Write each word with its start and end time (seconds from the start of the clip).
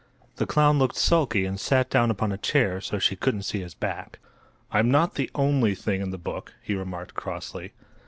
The 0.37 0.47
clown 0.47 0.79
looked 0.79 0.95
sulky 0.95 1.45
and 1.45 1.59
sat 1.59 1.87
down 1.91 2.09
upon 2.09 2.31
a 2.31 2.37
chair 2.39 2.81
so 2.81 2.97
she 2.97 3.15
couldn't 3.15 3.43
see 3.43 3.61
his 3.61 3.75
back. 3.75 4.17
"I'm 4.71 4.89
not 4.89 5.13
the 5.13 5.29
only 5.35 5.75
thing 5.75 6.01
in 6.01 6.09
the 6.09 6.17
book," 6.17 6.55
he 6.63 6.73
remarked, 6.73 7.13
crossly. 7.13 7.73